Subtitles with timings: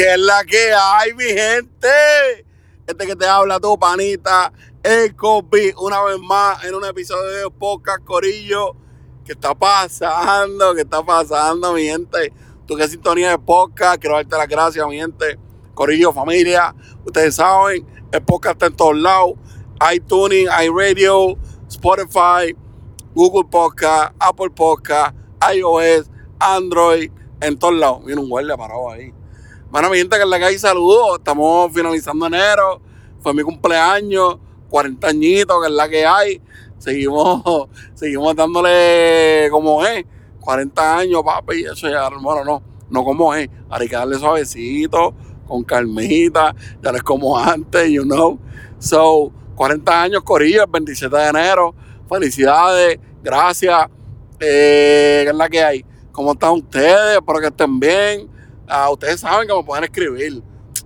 [0.00, 1.86] ¿Qué es la que hay, mi gente?
[2.86, 4.50] Este que te habla tu panita,
[4.82, 8.74] el copy, una vez más en un episodio de Podcast Corillo.
[9.26, 10.74] ¿Qué está pasando?
[10.74, 12.32] ¿Qué está pasando, mi gente?
[12.66, 15.38] Tú que sintonía de podcast, quiero darte las gracias, mi gente.
[15.74, 16.74] Corillo, familia,
[17.04, 19.32] ustedes saben, el podcast está en todos lados.
[19.92, 21.36] iTunes, iRadio,
[21.68, 22.56] Spotify,
[23.12, 25.14] Google Podcast, Apple Podcast,
[25.54, 28.02] iOS, Android, en todos lados.
[28.06, 29.12] Viene un guardia parado ahí.
[29.70, 31.18] Bueno, mi gente, que es la que hay, saludos.
[31.18, 32.80] Estamos finalizando enero.
[33.20, 34.38] Fue mi cumpleaños,
[34.68, 36.42] 40 añitos, que es la que hay.
[36.78, 40.04] Seguimos, seguimos dándole como es.
[40.40, 41.62] 40 años, papi.
[41.62, 42.62] Eso ya, hermano, no.
[42.90, 43.48] No como es.
[43.48, 45.14] Que darle suavecito,
[45.46, 46.52] con calmita.
[46.82, 48.40] Ya no es como antes, you know.
[48.80, 51.76] So, 40 años, Corillo, el 27 de enero.
[52.08, 53.86] Felicidades, gracias.
[54.40, 55.84] Eh, ¿Qué es la que hay?
[56.10, 57.18] ¿Cómo están ustedes?
[57.18, 58.39] Espero que estén bien.
[58.72, 60.42] Ah, ustedes saben que me pueden escribir.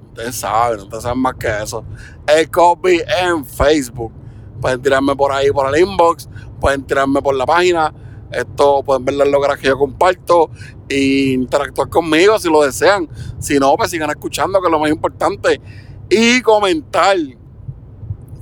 [0.09, 1.85] Ustedes saben, ustedes saben más que eso.
[2.27, 4.11] El copy en Facebook.
[4.59, 6.29] Pueden tirarme por ahí, por el inbox.
[6.61, 7.93] Pueden tirarme por la página.
[8.31, 10.51] Esto pueden ver las logras que yo comparto
[10.89, 13.07] e interactuar conmigo si lo desean.
[13.39, 15.61] Si no, pues sigan escuchando, que es lo más importante.
[16.09, 17.19] Y comentar.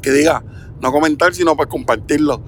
[0.01, 0.45] Que diga,
[0.81, 2.43] no comentar, sino pues compartirlo.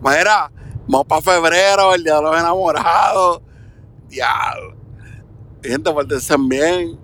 [0.00, 0.50] Mira,
[0.86, 3.42] vamos para febrero, el día de los enamorados.
[4.08, 4.77] Diablo.
[5.68, 6.98] Gente, portense bien.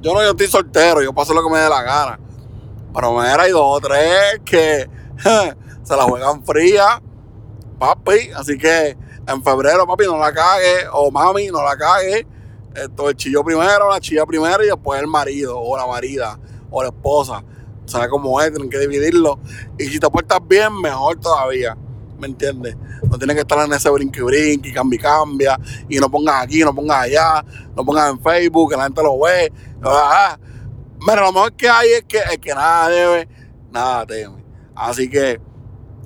[0.00, 2.18] Yo no, yo estoy soltero, yo paso lo que me dé la gana.
[2.94, 4.88] Pero mira, hay dos o tres que
[5.82, 7.02] se la juegan fría,
[7.78, 8.30] papi.
[8.34, 10.88] Así que en febrero, papi, no la cague.
[10.90, 12.26] O mami, no la cague.
[12.74, 16.38] Esto, el chillo primero, la chilla primero y después el marido, o la marida,
[16.70, 17.44] o la esposa.
[17.84, 18.50] ¿Sabes cómo es?
[18.50, 19.38] Tienen que dividirlo.
[19.78, 21.76] Y si te portas bien, mejor todavía.
[22.18, 22.76] ¿Me entiendes?
[23.08, 26.74] No tienes que estar en ese brinqui brinqui, cambia cambia, y no pongas aquí, no
[26.74, 27.44] pongas allá,
[27.76, 29.52] no pongas en Facebook, que la gente lo ve.
[29.82, 30.36] Ah,
[31.00, 33.28] Mira, lo mejor que hay es que el que nada debe,
[33.70, 34.44] nada teme.
[34.74, 35.40] Así que,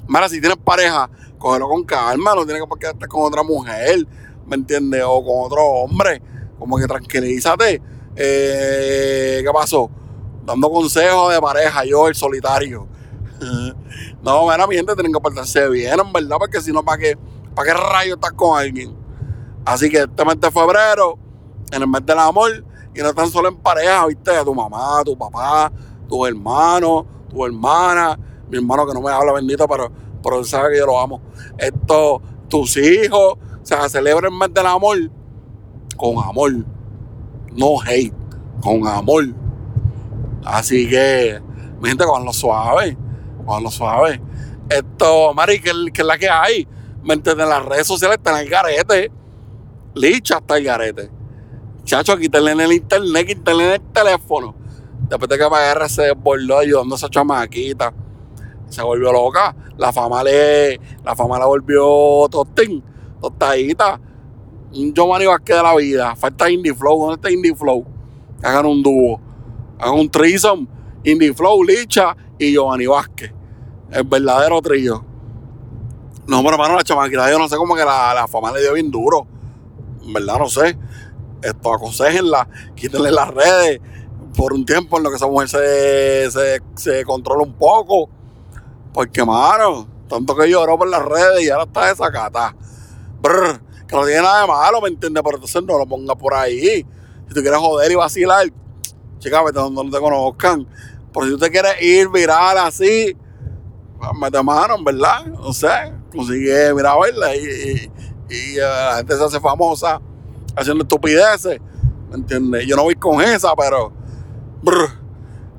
[0.06, 1.08] mira, si tienes pareja,
[1.38, 4.06] cógelo con calma, no tienes que estar con otra mujer,
[4.46, 5.02] ¿me entiendes?
[5.06, 6.22] O con otro hombre,
[6.58, 7.80] como que tranquilízate.
[8.16, 9.90] Eh, ¿Qué pasó?
[10.44, 12.86] Dando consejos de pareja, yo el solitario.
[14.22, 17.18] no, mira, mi gente tienen que portarse bien, en verdad, porque si no, ¿para qué,
[17.54, 18.96] ¿para qué rayo estás con alguien?
[19.64, 21.18] Así que este mes de febrero,
[21.70, 25.16] en el mes del amor, y no tan solo en pareja, viste, tu mamá, tu
[25.16, 25.72] papá,
[26.08, 28.18] tus hermanos, tu hermana,
[28.48, 29.90] mi hermano que no me habla bendito, pero,
[30.22, 31.20] pero él sabe que yo lo amo.
[31.56, 34.98] Esto, tus hijos, o sea, celebra el mes del amor
[35.96, 36.52] con amor,
[37.52, 38.14] no hate,
[38.60, 39.24] con amor.
[40.44, 41.40] Así que,
[41.80, 42.96] mi gente, con lo suave,
[43.44, 44.20] con lo suave.
[44.68, 46.66] Esto, Mari, que, es la que hay.
[47.02, 47.44] ¿Me entiendes?
[47.44, 49.10] En las redes sociales están el garete.
[49.94, 51.10] Licha está el garete.
[51.84, 54.54] Chacho, quítale en el internet, quítale en el teléfono.
[55.08, 57.92] Después de que PR se desbordó ayudando a esa chamaquita.
[58.68, 59.54] Se volvió loca.
[59.76, 60.80] La fama le.
[61.04, 62.82] La fama la volvió tostín,
[63.20, 64.00] tostadita.
[64.74, 66.16] Un Giovanni Vázquez de la vida.
[66.16, 66.98] Falta Indie Flow.
[66.98, 67.84] ¿Dónde está Indie Flow?
[68.42, 69.20] Hagan un dúo.
[69.78, 70.66] Hagan un threesome.
[71.04, 72.16] Indie Flow, Licha
[72.46, 73.32] y Giovanni Vázquez.
[73.90, 75.04] El verdadero trío.
[76.26, 78.72] No, pero hermano, la chamaquita, yo no sé cómo que la, la fama le dio
[78.74, 79.26] bien duro.
[80.02, 80.76] En verdad, no sé
[81.42, 83.80] esto, aconsejenla, quítenle las redes
[84.36, 88.08] por un tiempo en lo que esa mujer se, se, se controla un poco.
[88.94, 92.54] Porque, mano, tanto que lloró por las redes y ahora está desacata.
[93.20, 95.22] Brr, que no tiene nada de malo, ¿me entiendes?
[95.22, 96.86] Pero entonces no lo ponga por ahí.
[97.28, 98.46] Si tú quieres joder y vacilar,
[99.18, 100.66] chica, vete donde no te conozcan.
[101.12, 103.16] Pero si tú te quieres ir viral así,
[103.98, 105.26] pues, mete mano, ¿verdad?
[105.26, 105.68] No sé,
[106.10, 110.00] consigue, mira, verla y, y, y, la gente se hace famosa
[110.56, 111.60] haciendo estupideces.
[112.10, 112.66] ¿Me entiendes?
[112.66, 113.92] Yo no voy con esa, pero.
[114.62, 114.90] Brr,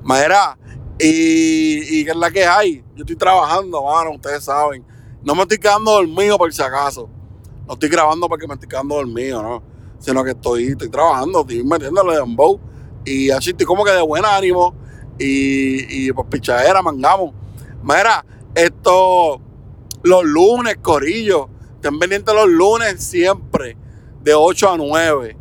[0.03, 0.57] madera.
[0.99, 2.83] Y, y que es la que hay.
[2.95, 4.85] Yo estoy trabajando, mano, ustedes saben.
[5.23, 7.09] No me estoy quedando dormido por si acaso.
[7.65, 9.63] No estoy grabando porque me estoy quedando dormido, ¿no?
[9.99, 12.59] Sino que estoy, estoy trabajando, estoy metiéndole en bow.
[13.05, 14.75] Y así estoy como que de buen ánimo.
[15.19, 17.33] Y, y pichadera, mangamos.
[17.83, 18.25] Mira,
[18.55, 19.41] esto.
[20.03, 21.49] Los lunes, corillo.
[21.75, 23.77] Estén pendientes los lunes siempre
[24.21, 25.37] de 8 a 9.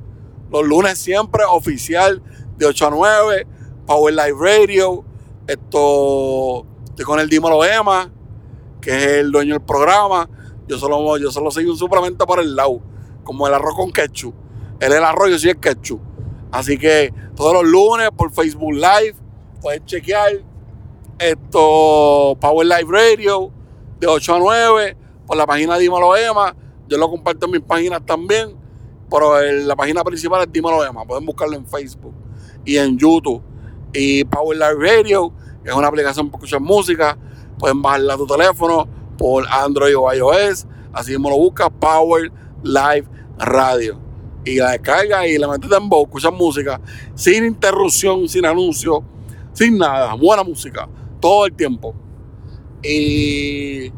[0.51, 2.23] Los lunes siempre oficial
[2.57, 3.47] de 8 a 9.
[3.87, 5.05] Power Live Radio.
[5.47, 8.13] Esto, estoy con el Dímelo Emma,
[8.81, 10.29] que es el dueño del programa.
[10.69, 12.81] Yo solo, yo solo soy un suplemento por el lado,
[13.25, 14.35] como el arroz con ketchup.
[14.79, 16.01] Él es el arroz, yo soy el ketchup.
[16.53, 19.17] Así que todos los lunes por Facebook Live
[19.63, 20.33] pueden chequear
[21.19, 23.53] esto, Power Live Radio,
[24.01, 26.55] de 8 a 9, por la página Dímelo Emma.
[26.89, 28.61] Yo lo comparto en mis páginas también.
[29.09, 31.05] Pero la página principal es Dímelo Emma.
[31.05, 32.15] Pueden buscarlo en Facebook.
[32.65, 33.43] y en YouTube.
[33.93, 35.33] Y Power Live Radio
[35.65, 37.19] es una aplicación para escuchar música.
[37.59, 38.89] Pueden bajarla a tu teléfono
[39.19, 40.67] por Android o iOS.
[40.93, 42.33] Así mismo lo buscas, Power
[42.63, 43.07] Live
[43.39, 43.99] Radio.
[44.45, 46.81] Y la descarga y la metes en voz, escuchas música
[47.15, 49.05] sin interrupción, sin anuncio,
[49.53, 50.15] sin nada.
[50.15, 50.89] Buena música,
[51.21, 51.95] todo el tiempo.
[52.83, 53.93] Y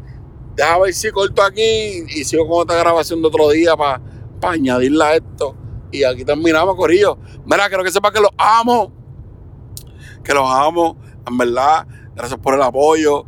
[0.55, 4.01] déjame ver si corto aquí y sigo con esta grabación de otro día para
[4.41, 5.55] añadirla a esto.
[5.91, 7.17] Y aquí terminamos, Corillo.
[7.45, 8.91] Mira, quiero que sepa que los amo.
[10.23, 10.97] Que los amo,
[11.27, 11.87] en verdad.
[12.15, 13.25] Gracias por el apoyo.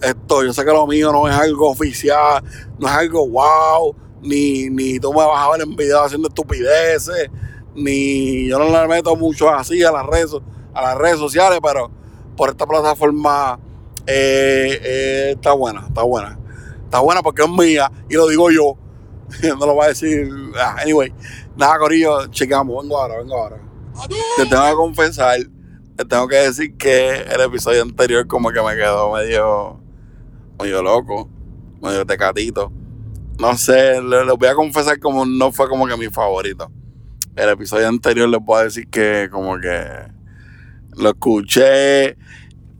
[0.00, 2.42] Esto, yo sé que lo mío no es algo oficial,
[2.78, 7.28] no es algo wow, ni, ni tú me vas a ver en video haciendo estupideces,
[7.74, 10.36] ni yo no le meto mucho así a las redes,
[10.74, 11.90] a las redes sociales, pero
[12.36, 13.58] por esta plataforma
[14.06, 16.38] eh, eh, está buena, está buena.
[16.84, 18.76] Está buena porque es mía y lo digo yo.
[19.58, 20.30] no lo voy a decir.
[20.56, 21.12] Ah, anyway,
[21.56, 22.82] nada, Corillo, chequeamos.
[22.82, 23.60] Vengo ahora, vengo ahora.
[24.36, 25.38] Te tengo que confesar,
[25.96, 29.80] te tengo que decir que el episodio anterior, como que me quedó medio,
[30.60, 31.28] medio loco,
[31.80, 32.72] medio tecatito.
[33.38, 36.70] No sé, les voy a confesar como no fue como que mi favorito.
[37.36, 40.14] El episodio anterior les puedo decir que como que
[40.96, 42.16] lo escuché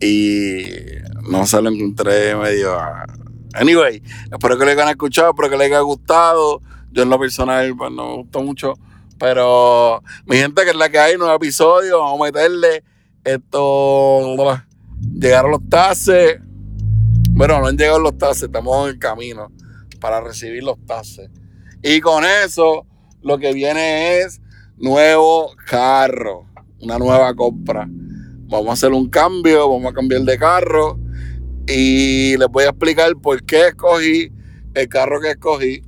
[0.01, 0.65] y
[1.29, 2.77] no se lo encontré medio...
[3.55, 4.03] Anyway,
[4.33, 6.61] espero que les hayan escuchado, espero que les haya gustado.
[6.91, 8.75] Yo en lo personal pues, no me gustó mucho.
[9.19, 12.83] Pero mi gente, que es la que hay, nuevo episodio, vamos a meterle
[13.23, 14.37] esto.
[15.13, 16.41] Llegaron los tases.
[17.31, 19.51] Bueno, no han llegado los tases, estamos en el camino
[20.01, 21.31] para recibir los tases.
[21.83, 22.87] Y con eso,
[23.23, 24.41] lo que viene es
[24.77, 26.47] nuevo carro,
[26.81, 27.89] una nueva compra.
[28.47, 30.99] Vamos a hacer un cambio, vamos a cambiar de carro
[31.67, 34.31] y les voy a explicar por qué escogí
[34.75, 35.83] el carro que escogí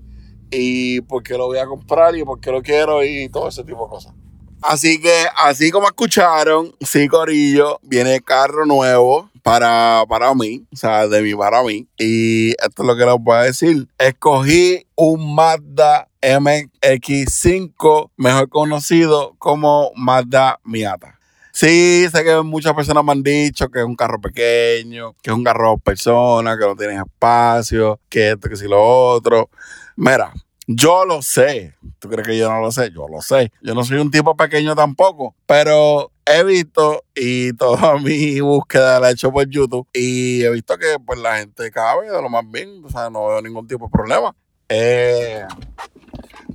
[0.51, 3.65] y por qué lo voy a comprar y por qué lo quiero y todo ese
[3.65, 4.15] tipo de cosas.
[4.63, 11.07] Así que, así como escucharon, sí, Corillo, viene carro nuevo para, para mí, o sea,
[11.07, 11.87] de mí para mí.
[11.99, 13.87] Y esto es lo que les voy a decir.
[13.99, 21.16] Escogí un Mazda MX5, mejor conocido como Mazda Miata.
[21.57, 25.35] Sí, sé que muchas personas me han dicho que es un carro pequeño, que es
[25.35, 29.49] un carro de personas, que no tiene espacio, que esto, que si lo otro.
[29.97, 30.35] Mira,
[30.67, 31.75] yo lo sé.
[31.99, 32.91] ¿Tú crees que yo no lo sé?
[32.91, 33.51] Yo lo sé.
[33.63, 39.09] Yo no soy un tipo pequeño tampoco, pero he visto y toda mi búsqueda la
[39.09, 42.45] he hecho por YouTube y he visto que pues la gente cabe de lo más
[42.51, 44.37] bien, o sea, no veo ningún tipo de problema.
[44.69, 45.47] Eh,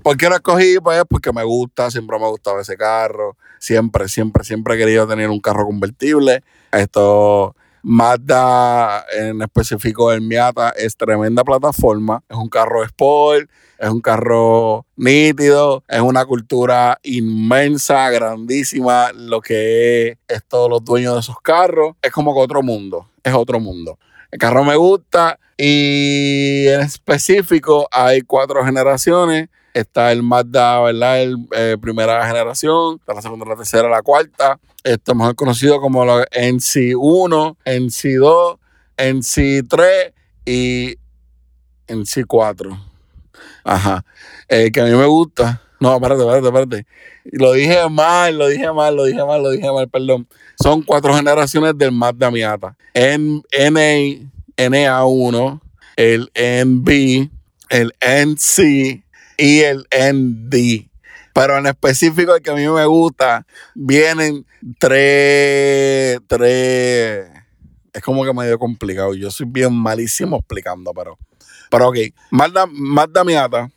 [0.04, 0.80] ¿Por qué lo escogí?
[0.80, 3.38] Pues porque me gusta, siempre me ha gustado ese carro.
[3.60, 6.44] Siempre, siempre, siempre he querido tener un carro convertible.
[6.72, 12.24] Esto, Mazda, en específico el Miata, es tremenda plataforma.
[12.28, 19.12] Es un carro sport, es un carro nítido, es una cultura inmensa, grandísima.
[19.14, 21.96] Lo que es, es todos los dueños de esos carros.
[22.02, 24.00] Es como que otro mundo, es otro mundo.
[24.32, 31.22] El carro me gusta y en específico hay cuatro generaciones Está el Mazda, ¿verdad?
[31.22, 32.98] El, eh, primera generación.
[33.00, 34.60] Está la segunda, la tercera, la cuarta.
[34.84, 38.60] Esto mejor conocido como los NC1, NC2,
[38.98, 40.14] NC3
[40.46, 40.96] y
[41.88, 42.80] NC4.
[43.64, 44.04] Ajá.
[44.50, 45.62] Eh, que a mí me gusta.
[45.80, 46.88] No, espérate, espérate, espérate.
[47.24, 50.28] Lo dije mal, lo dije mal, lo dije mal, lo dije mal, perdón.
[50.62, 52.78] Son cuatro generaciones del Mazda Miata.
[52.94, 55.62] N, NA, NA1,
[55.96, 57.30] el NB,
[57.70, 59.04] el NC,
[59.38, 60.92] y el ND.
[61.34, 64.46] Pero en específico, el que a mí me gusta, vienen
[64.80, 67.30] tres, tres.
[67.94, 69.14] Es como que medio complicado.
[69.14, 71.18] Yo soy bien malísimo explicando, pero.
[71.70, 71.98] Pero ok.
[72.32, 73.70] Mazda, Mazda Miata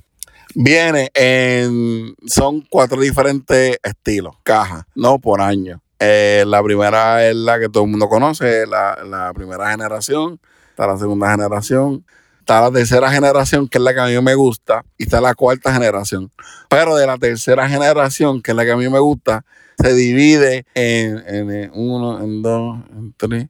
[0.55, 2.15] viene en.
[2.27, 5.81] Son cuatro diferentes estilos, cajas, no por año.
[6.01, 10.41] Eh, la primera es la que todo el mundo conoce, la, la primera generación.
[10.71, 12.05] Está la segunda generación
[12.45, 15.35] Está la tercera generación, que es la que a mí me gusta, y está la
[15.35, 16.31] cuarta generación.
[16.69, 19.47] Pero de la tercera generación, que es la que a mí me gusta,
[19.79, 23.47] se divide en, en uno, en dos, en tres.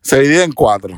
[0.00, 0.96] Se divide en cuatro.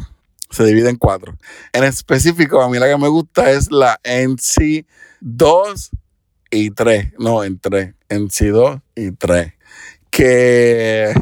[0.50, 1.38] Se divide en cuatro.
[1.73, 4.85] En específico, a mí la que me gusta es la NC
[5.21, 5.90] 2
[6.50, 7.14] y 3.
[7.19, 7.95] No, en 3.
[8.11, 9.55] NC 2 y 3.
[10.11, 11.14] Que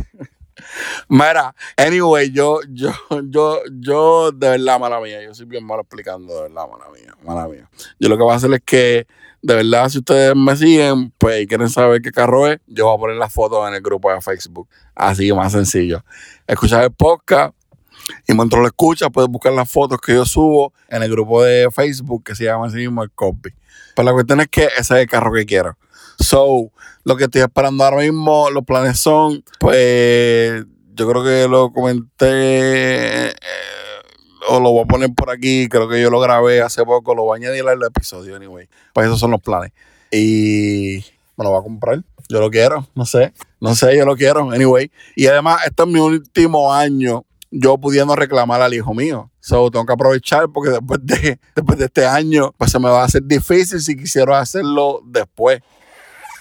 [1.08, 2.90] Mira, anyway, yo, yo,
[3.28, 7.14] yo, yo, de verdad, mala mía, yo soy bien malo explicando, de verdad, mala mía,
[7.24, 7.68] mala mía.
[7.98, 9.06] Yo lo que voy a hacer es que,
[9.42, 12.96] de verdad, si ustedes me siguen, pues, y quieren saber qué carro es, yo voy
[12.96, 14.68] a poner las fotos en el grupo de Facebook.
[14.94, 16.04] Así más sencillo.
[16.46, 17.54] Escuchar el podcast,
[18.26, 21.68] Y mientras lo escuchas, puedes buscar las fotos que yo subo en el grupo de
[21.70, 23.50] Facebook que se llama así mismo el Copy.
[23.94, 25.76] Pero la cuestión es que ese es el carro que quiero.
[26.26, 26.72] So,
[27.04, 33.28] lo que estoy esperando ahora mismo, los planes son, pues, yo creo que lo comenté,
[33.28, 33.34] eh,
[34.48, 37.22] o lo voy a poner por aquí, creo que yo lo grabé hace poco, lo
[37.22, 38.68] voy a añadir al episodio, anyway.
[38.92, 39.70] Pues esos son los planes.
[40.10, 41.04] Y
[41.36, 42.02] me lo voy a comprar.
[42.28, 44.90] Yo lo quiero, no sé, no sé, yo lo quiero, anyway.
[45.14, 49.30] Y además, este es mi último año yo pudiendo reclamar al hijo mío.
[49.38, 53.02] So, tengo que aprovechar porque después de, después de este año, pues se me va
[53.02, 55.60] a hacer difícil si quisiera hacerlo después.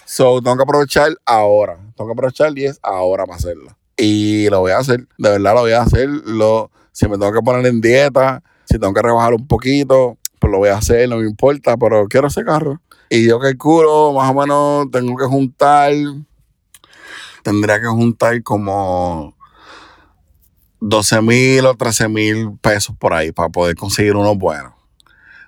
[0.08, 1.78] So, tengo que aprovechar ahora.
[1.96, 3.76] Tengo que aprovechar y es ahora para hacerlo.
[3.96, 6.08] Y lo voy a hacer, de verdad lo voy a hacer.
[6.08, 10.52] Lo, si me tengo que poner en dieta, si tengo que rebajar un poquito, pues
[10.52, 12.80] lo voy a hacer, no me importa, pero quiero ese carro.
[13.10, 15.92] Y yo calculo, más o menos, tengo que juntar,
[17.42, 19.34] tendría que juntar como
[20.78, 24.76] 12 mil o 13 mil pesos por ahí para poder conseguir uno bueno.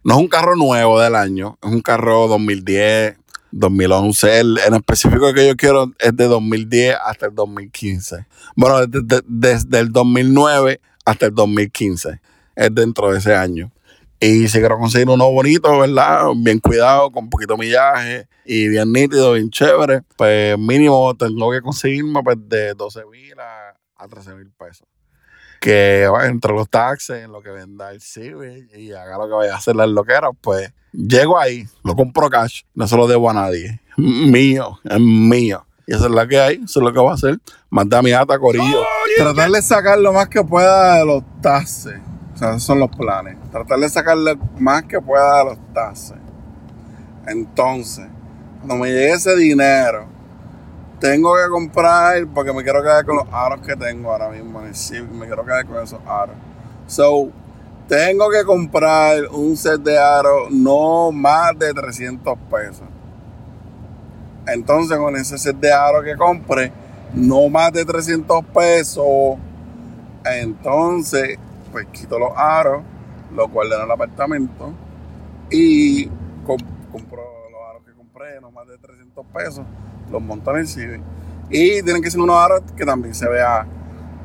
[0.02, 3.18] No es un carro nuevo del año, es un carro 2010,
[3.52, 4.40] 2011.
[4.40, 8.26] El, en específico que yo quiero es de 2010 hasta el 2015.
[8.56, 12.20] Bueno, desde, desde el 2009 hasta el 2015.
[12.56, 13.70] Es dentro de ese año.
[14.20, 16.26] Y si quiero conseguir uno bonito, ¿verdad?
[16.36, 22.22] Bien cuidado, con poquito millaje y bien nítido, bien chévere, pues mínimo tengo que conseguirme
[22.24, 24.88] pues, de 12 mil a, a 13 mil pesos
[25.60, 29.54] que entre los taxes, en lo que venda el Civic y haga lo que vaya
[29.54, 33.34] a hacer las loqueras, pues llego ahí, lo compro cash, no se lo debo a
[33.34, 33.80] nadie.
[33.96, 35.64] Mío, es mío.
[35.86, 37.38] Y eso es lo que hay, eso es lo que voy a hacer.
[37.70, 38.84] Mandar mi ata corillo.
[39.16, 41.98] Tratar de sacar lo más que pueda de los taxes.
[42.34, 43.36] O sea, esos son los planes.
[43.50, 46.18] Tratar de sacarle más que pueda de los taxes.
[47.26, 48.06] Entonces,
[48.58, 50.06] cuando me llegue ese dinero,
[51.00, 54.66] tengo que comprar porque me quiero quedar con los aros que tengo ahora mismo en
[54.66, 55.08] el.
[55.08, 56.34] Me quiero quedar con esos aros.
[56.86, 57.30] So,
[57.86, 62.86] tengo que comprar un set de aros no más de 300 pesos.
[64.46, 66.72] Entonces, con ese set de aros que compre,
[67.14, 69.36] no más de 300 pesos,
[70.24, 71.38] entonces,
[71.70, 72.82] pues quito los aros,
[73.34, 74.72] los guardo en el apartamento
[75.50, 76.06] y
[76.46, 79.64] compro los aros que compré, no más de 300 pesos
[80.10, 81.02] los montan en.
[81.50, 83.66] Y tienen que ser unos aros que también se vea,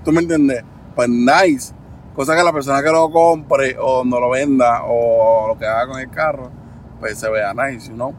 [0.04, 0.64] ¿tú me entiendes?
[0.96, 1.74] Pues nice.
[2.16, 5.88] Cosa que la persona que lo compre o no lo venda o lo que haga
[5.88, 6.52] con el carro,
[7.00, 8.14] pues se vea nice, ¿no?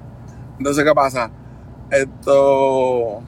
[0.59, 1.31] Entonces, ¿qué pasa?
[1.91, 3.23] Esto,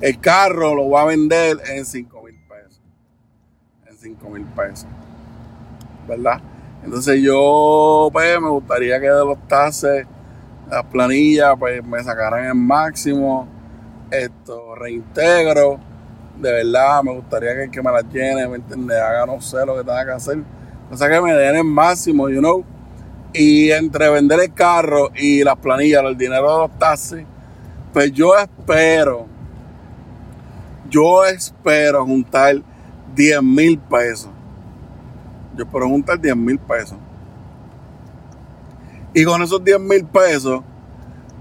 [0.00, 2.82] el carro lo va a vender en 5 mil pesos.
[3.86, 4.86] En 5 mil pesos.
[6.06, 6.40] ¿Verdad?
[6.84, 10.06] Entonces yo, pues, me gustaría que de los taxes
[10.74, 13.48] las planillas pues me sacarán el máximo.
[14.10, 15.78] Esto, reintegro.
[16.38, 18.98] De verdad, me gustaría que me las llene, ¿me entiendes?
[18.98, 20.38] Haga no sé lo que tenga que hacer.
[20.90, 22.64] O sea que me den el máximo, you know.
[23.32, 27.24] Y entre vender el carro y las planillas, el dinero de los taxis,
[27.92, 29.26] pues yo espero,
[30.88, 32.56] yo espero juntar
[33.14, 34.30] 10 mil pesos.
[35.56, 36.98] Yo espero juntar 10 mil pesos.
[39.16, 40.60] Y con esos 10 mil pesos,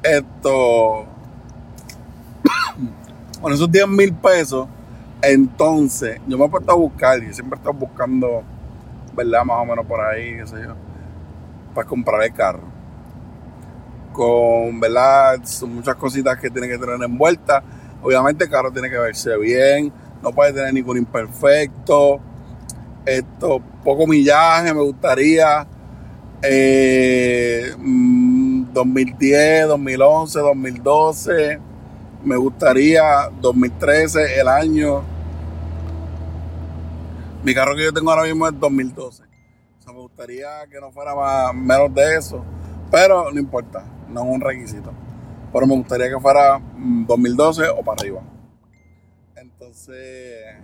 [0.03, 1.05] esto,
[3.41, 4.67] con esos 10 mil pesos,
[5.23, 8.43] entonces yo me he puesto a buscar, y siempre he estado buscando,
[9.15, 9.43] ¿verdad?
[9.43, 10.75] Más o menos por ahí, qué sé yo,
[11.73, 12.61] para comprar el carro.
[14.11, 15.39] Con, ¿verdad?
[15.43, 17.63] Son muchas cositas que tiene que tener envueltas.
[18.03, 22.19] Obviamente el carro tiene que verse bien, no puede tener ningún imperfecto.
[23.03, 25.65] Esto, poco millaje me gustaría
[28.73, 31.59] 2010, 2011, 2012.
[32.23, 35.03] Me gustaría 2013, el año.
[37.43, 39.23] Mi carro que yo tengo ahora mismo es 2012.
[39.23, 42.43] O sea, me gustaría que no fuera más, menos de eso.
[42.91, 44.91] Pero no importa, no es un requisito.
[45.51, 48.21] Pero me gustaría que fuera 2012 o para arriba.
[49.35, 50.55] Entonces,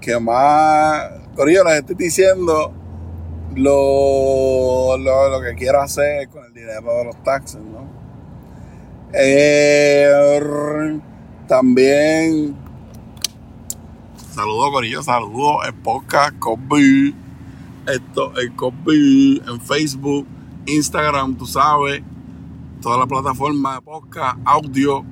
[0.00, 1.10] ¿qué más?
[1.34, 2.72] Corillo, les estoy diciendo
[3.54, 7.86] lo, lo, que quiero hacer con el dinero de los taxes, ¿no?
[9.12, 11.00] Eh,
[11.46, 12.54] también
[14.38, 17.14] saludo Corillo, saludo el podcast Cosby,
[17.86, 20.26] esto, el Cosby en Facebook,
[20.66, 22.02] Instagram, tú sabes,
[22.80, 25.04] toda la plataforma de podcast, audio,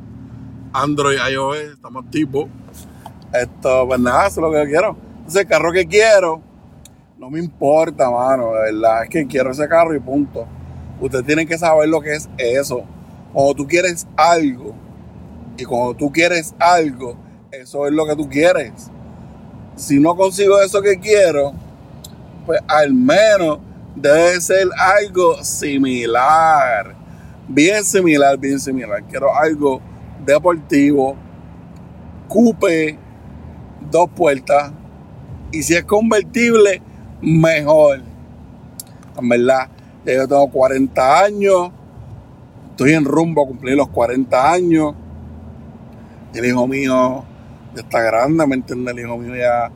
[0.73, 2.49] Android, iOS, estamos tipo.
[3.33, 4.97] Esto, pues nada, eso es lo que quiero.
[5.17, 6.46] Entonces, el carro que quiero
[7.19, 9.05] no me importa, mano, de verdad.
[9.05, 10.47] Es que quiero ese carro y punto.
[11.01, 12.85] Ustedes tienen que saber lo que es eso.
[13.33, 14.75] Cuando tú quieres algo,
[15.57, 17.17] y cuando tú quieres algo,
[17.51, 18.91] eso es lo que tú quieres.
[19.77, 21.53] si no consigo eso que quiero,
[22.47, 23.59] pues al menos
[23.95, 26.95] debe ser algo similar.
[27.49, 29.03] Bien similar, bien similar.
[29.05, 29.81] Quiero algo
[30.25, 31.17] deportivo,
[32.29, 32.99] coupe,
[33.91, 34.73] dos puertas.
[35.53, 36.83] Y si es convertible,
[37.21, 38.01] mejor.
[39.19, 39.69] En verdad,
[40.05, 41.71] yo tengo 40 años.
[42.71, 44.95] Estoy en rumbo a cumplir los 40 años.
[46.35, 47.25] El hijo mío
[47.75, 48.95] ya está grande, ¿me entiendes?
[48.95, 49.71] El hijo mío ya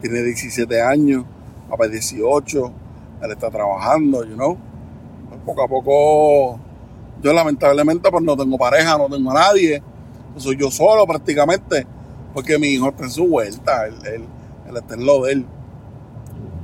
[0.00, 1.24] tiene 17 años,
[1.70, 2.72] papá 18.
[3.22, 4.58] Él está trabajando, you know.
[5.46, 6.60] Poco a poco,
[7.22, 9.82] yo lamentablemente pues no tengo pareja, no tengo a nadie.
[10.36, 11.86] Soy yo solo prácticamente,
[12.34, 15.46] porque mi hijo está en su vuelta, él, él, está en lo de él.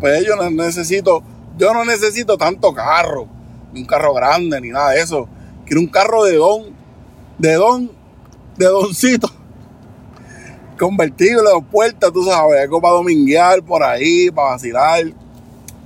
[0.00, 1.23] Pues yo no necesito,
[1.57, 3.26] yo no necesito tanto carro,
[3.73, 5.28] ni un carro grande, ni nada de eso.
[5.64, 6.64] Quiero un carro de don,
[7.38, 7.90] de don,
[8.57, 9.28] de doncito.
[10.78, 15.12] Convertible, dos puertas, tú sabes, algo para dominguear por ahí, para vacilar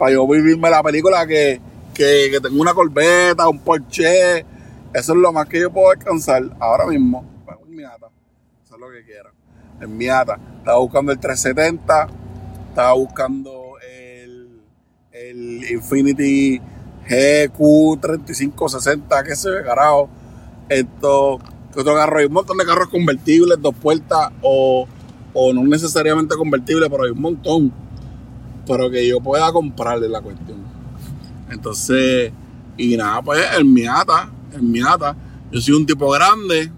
[0.02, 1.60] para yo vivirme la película que,
[1.94, 4.40] que, tengo una corbeta, un Porsche.
[4.92, 7.24] Eso es lo más que yo puedo alcanzar ahora mismo.
[7.64, 7.78] Un.
[7.80, 9.30] Eso es lo que quiero.
[9.80, 10.40] El Miata.
[10.58, 12.08] Estaba buscando el 370.
[12.70, 13.61] Estaba buscando
[15.12, 16.60] el Infinity
[17.08, 19.24] GQ3560.
[19.24, 20.08] Que se ve carajo.
[20.68, 21.38] Esto.
[21.74, 22.18] otro carro?
[22.18, 24.86] Hay un montón de carros convertibles, dos puertas o,
[25.32, 27.72] o no necesariamente convertibles, pero hay un montón
[28.66, 30.58] pero que yo pueda comprarle la cuestión.
[31.50, 32.32] Entonces,
[32.76, 35.16] y nada, pues el Miata, el Miata,
[35.50, 36.70] yo soy un tipo grande,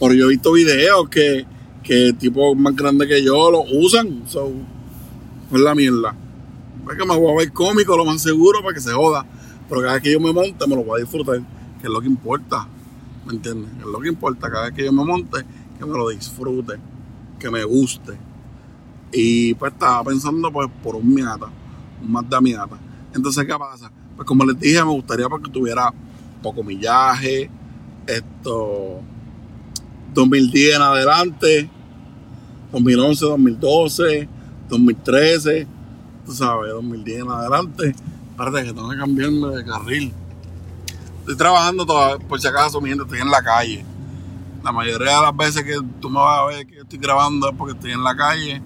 [0.00, 1.46] pero yo he visto videos que,
[1.82, 4.50] que tipos más grandes que yo lo usan, so,
[5.52, 6.14] es la mierda.
[6.90, 9.24] Es que me voy a ver cómico, lo más seguro, para que se joda.
[9.68, 11.40] Pero cada vez que yo me monte, me lo voy a disfrutar,
[11.80, 12.66] que es lo que importa.
[13.26, 13.70] ¿Me entiendes?
[13.78, 14.50] Es lo que importa.
[14.50, 15.44] Cada vez que yo me monte,
[15.78, 16.74] que me lo disfrute,
[17.38, 18.12] que me guste.
[19.12, 21.46] Y pues estaba pensando pues por un Miata,
[22.02, 22.78] un Mazda Miata.
[23.14, 23.90] Entonces, ¿qué pasa?
[24.16, 25.92] Pues como les dije, me gustaría porque tuviera
[26.42, 27.50] poco millaje,
[28.06, 29.00] esto
[30.14, 31.70] 2010 en adelante,
[32.72, 34.28] 2011, 2012,
[34.68, 35.66] 2013,
[36.28, 37.94] tú sabes, 2010 en adelante.
[38.30, 40.12] Espérate que tengo que cambiarme de carril.
[41.20, 43.82] Estoy trabajando todavía, por si acaso, mi estoy en la calle.
[44.62, 47.56] La mayoría de las veces que tú me vas a ver que estoy grabando es
[47.56, 48.60] porque estoy en la calle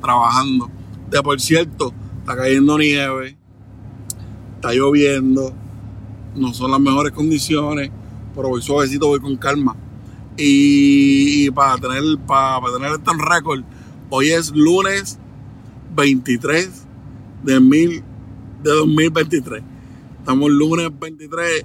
[0.00, 0.70] trabajando.
[1.10, 3.36] De por cierto, está cayendo nieve,
[4.54, 5.52] está lloviendo,
[6.36, 7.90] no son las mejores condiciones,
[8.36, 9.74] pero voy suavecito, voy con calma.
[10.36, 13.64] Y, para tener para, tener esto en récord,
[14.10, 15.18] hoy es lunes
[15.96, 16.86] 23
[17.42, 18.02] de, mil,
[18.62, 19.62] de 2023.
[20.18, 21.64] Estamos lunes 23.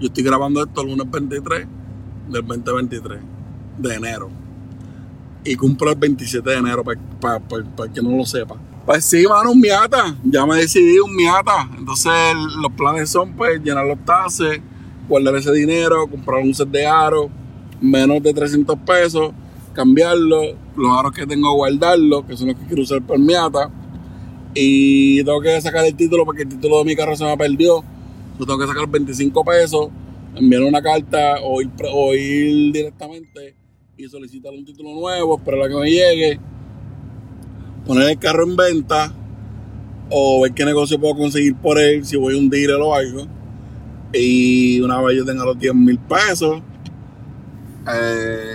[0.00, 1.66] Yo estoy grabando esto lunes 23
[2.30, 3.20] del 2023
[3.78, 4.42] de enero
[5.44, 6.84] y cumplo el 27 de enero,
[7.20, 7.40] para,
[7.92, 8.56] que no lo sepa.
[8.86, 10.16] Pues sí, mano, un Miata.
[10.24, 11.68] Ya me decidí un Miata.
[11.76, 12.12] Entonces
[12.60, 14.60] los planes son pues llenar los tases,
[15.08, 17.26] guardar ese dinero, comprar un set de aros,
[17.80, 19.32] menos de 300 pesos,
[19.72, 20.42] cambiarlo,
[20.76, 23.70] los aros que tengo guardarlos, que son los que quiero usar para el Miata.
[24.54, 27.82] Y tengo que sacar el título porque el título de mi carro se me perdió.
[28.38, 29.88] Yo tengo que sacar 25 pesos,
[30.34, 31.60] enviar una carta o
[32.14, 33.56] ir directamente
[33.96, 36.40] y solicitar un título nuevo, esperar a que me llegue,
[37.86, 39.12] poner el carro en venta
[40.10, 43.26] o ver qué negocio puedo conseguir por él, si voy a un dealer o algo.
[44.12, 46.62] Y una vez yo tenga los 10 mil pesos,
[47.88, 48.54] eh,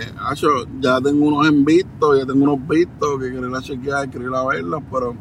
[0.81, 4.29] ya tengo unos en visto, ya tengo unos vistos que quiero ir a chequear, quiero
[4.29, 5.15] ir a verlos, pero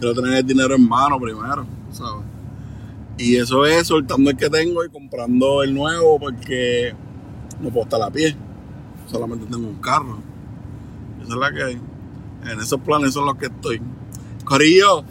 [0.00, 2.24] quiero tener el dinero en mano primero, ¿sabes?
[3.18, 6.92] Y eso es soltando el que tengo y comprando el nuevo porque
[7.60, 8.36] no puedo estar a pie
[9.10, 10.18] solamente tengo un carro.
[11.22, 11.80] Esa es la que hay.
[12.50, 13.80] En esos planes son los que estoy.
[14.44, 15.04] Corillo,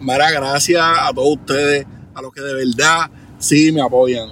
[0.00, 4.30] mara gracias a todos ustedes, a los que de verdad sí me apoyan.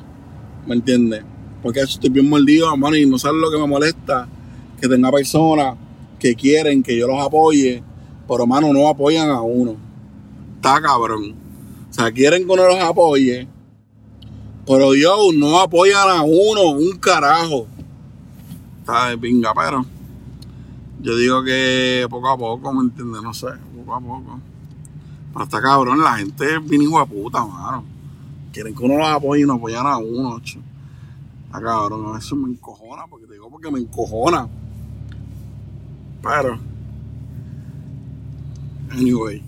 [0.67, 1.23] ¿Me entiendes?
[1.63, 4.29] Porque estoy bien mordido, hermano, y no sabes lo que me molesta.
[4.81, 5.77] Que tenga personas
[6.19, 7.83] que quieren que yo los apoye,
[8.27, 9.77] pero hermano, no apoyan a uno.
[10.61, 11.35] Está cabrón.
[11.89, 13.49] O sea, quieren que uno los apoye,
[14.67, 17.67] pero yo no apoyan a uno, un carajo
[19.09, 19.87] de pinga, pero
[21.01, 23.23] yo digo que poco a poco, ¿me entiendes?
[23.23, 24.39] No sé, poco a poco.
[25.33, 27.83] Pero está cabrón, la gente es bien hijo puta, mano.
[28.53, 33.07] Quieren que uno los apoye y no apoyan a uno, Está cabrón, eso me encojona,
[33.09, 34.47] porque te digo porque me encojona.
[36.23, 36.59] Pero,
[38.91, 39.43] anyway,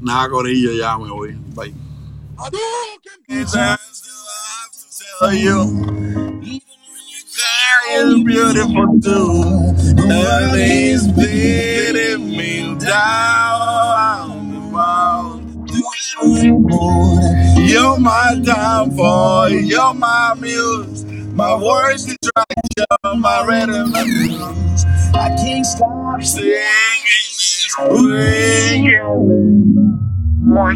[0.00, 1.32] nada, Corillo, ya me voy.
[1.54, 1.74] Bye.
[7.90, 9.74] is beautiful too.
[10.10, 13.56] Early beating me down.
[17.66, 21.04] You're my downfall, you're my muse,
[21.34, 23.92] my worst distraction, my rhythm.
[25.14, 26.62] I can't stop singing
[27.78, 29.52] this ringing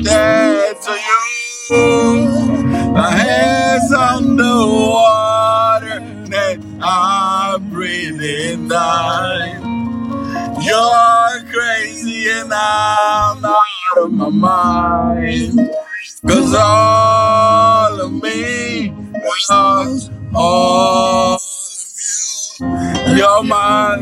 [0.03, 2.29] dead to you.
[2.93, 6.01] My head's underwater,
[6.35, 9.63] and I'm breathing down.
[10.63, 15.59] You're crazy and I'm out of my mind.
[16.27, 18.93] Cause all of me
[19.49, 21.41] loves all of
[22.61, 23.17] you.
[23.17, 23.97] You're my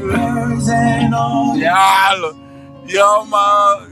[2.88, 2.90] Diablo.
[2.90, 3.86] You're my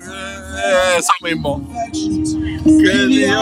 [0.97, 1.61] eso mismo.
[2.65, 3.37] Que you're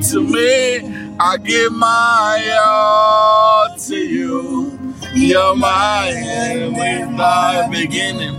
[0.00, 0.80] to me,
[1.18, 4.78] I give my all to you.
[5.14, 8.36] You're my end with my beginning.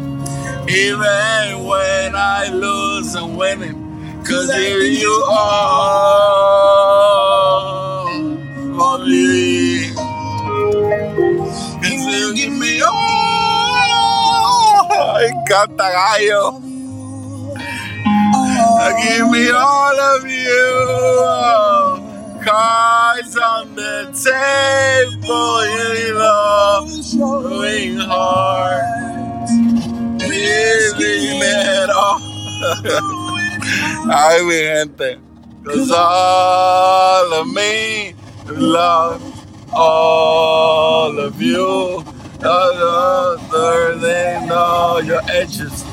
[0.70, 3.82] Even when I lose, I'm winning.
[4.24, 8.06] Cause here you are
[8.78, 9.92] for me.
[11.84, 12.65] Cause you give me
[15.16, 15.22] all.
[15.22, 16.62] Me encanta gallo.
[19.04, 20.66] Give me all of you.
[22.44, 25.66] Cards on the table,
[25.98, 26.86] you know,
[27.50, 28.84] going hard,
[30.20, 32.20] living it all.
[34.12, 35.18] Ay, mi gente.
[35.66, 38.14] Cause all of me
[38.46, 39.22] love
[39.74, 42.04] all of you.
[42.46, 45.84] Other than all your edges,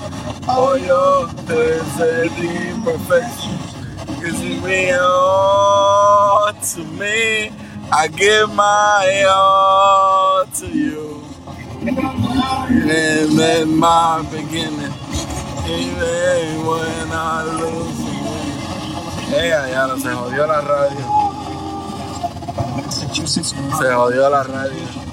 [0.46, 3.72] all your perfect imperfections.
[4.20, 7.50] Cause you mean all to me.
[7.90, 11.24] I give my all to you.
[11.80, 14.92] And then my beginning.
[15.66, 19.36] Even when I lose you.
[19.36, 21.06] Ella ya no se jodió la radio.
[22.90, 25.11] Se jodió la radio.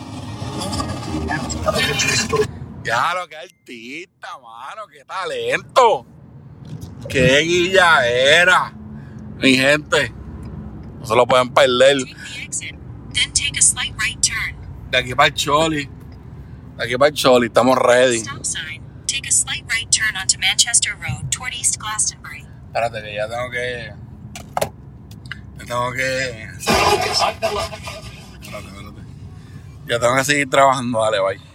[2.84, 6.06] Ya lo que artista, mano, qué talento.
[7.08, 8.74] Qué guilla era.
[9.38, 10.12] Mi gente.
[11.00, 11.98] No se lo pueden perder.
[11.98, 12.76] Take the exit,
[13.14, 14.56] then take a slight right turn.
[14.92, 15.90] De aquí para el Choli.
[16.78, 18.20] De aquí para el Choli, estamos ready.
[18.20, 18.82] Stop sign.
[19.08, 22.46] Take a slight right turn onto Manchester Road toward East Glastonbury.
[22.68, 23.94] Espérate que ya tengo que.
[25.58, 26.50] Ya tengo que.
[29.90, 31.49] Ya tengo que seguir trabajando, dale, bye.